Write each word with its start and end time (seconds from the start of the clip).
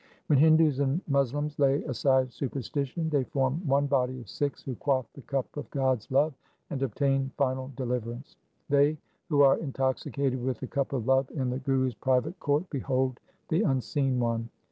3 0.25 0.25
When 0.35 0.39
Hindus 0.39 0.79
and 0.79 0.99
Moslems 1.07 1.59
lay 1.59 1.83
aside 1.83 2.33
superstition, 2.33 3.07
they 3.11 3.23
form 3.23 3.61
one 3.67 3.85
body 3.85 4.19
of 4.19 4.27
Sikhs 4.29 4.63
who 4.63 4.73
quaff 4.77 5.05
the 5.13 5.21
cup 5.21 5.45
of 5.55 5.69
God's 5.69 6.09
love 6.09 6.33
and 6.71 6.81
obtain 6.81 7.29
final 7.37 7.71
deliverance:— 7.75 8.35
They 8.67 8.97
who 9.29 9.43
are 9.43 9.59
intoxicated 9.59 10.41
with 10.41 10.59
the 10.59 10.65
cup 10.65 10.93
of 10.93 11.05
love 11.05 11.29
in 11.29 11.51
the 11.51 11.59
Guru's 11.59 11.93
private 11.93 12.39
court, 12.39 12.67
behold 12.71 13.19
the 13.49 13.61
Unseen 13.61 14.19
One. 14.19 14.49